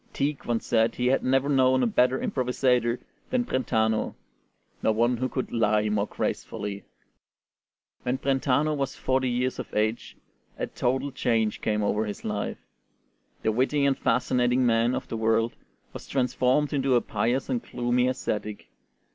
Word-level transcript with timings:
Tieck 0.13 0.45
once 0.47 0.65
said 0.65 0.95
he 0.95 1.05
had 1.05 1.23
never 1.23 1.47
known 1.47 1.83
a 1.83 1.85
better 1.85 2.17
improvisatore 2.17 2.97
than 3.29 3.43
Brentano, 3.43 4.15
nor 4.81 4.93
one 4.95 5.17
who 5.17 5.29
could 5.29 5.51
"lie 5.51 5.89
more 5.89 6.07
gracefully." 6.07 6.83
When 8.01 8.15
Brentano 8.17 8.73
was 8.75 8.95
forty 8.95 9.29
years 9.29 9.59
of 9.59 9.71
age 9.75 10.17
a 10.57 10.65
total 10.65 11.11
change 11.11 11.61
came 11.61 11.83
over 11.83 12.07
his 12.07 12.25
life. 12.25 12.57
The 13.43 13.51
witty 13.51 13.85
and 13.85 13.95
fascinating 13.95 14.65
man 14.65 14.95
of 14.95 15.07
the 15.07 15.17
world 15.17 15.53
was 15.93 16.07
transformed 16.07 16.73
into 16.73 16.95
a 16.95 17.01
pious 17.01 17.47
and 17.47 17.61
gloomy 17.61 18.07
ascetic. 18.07 18.69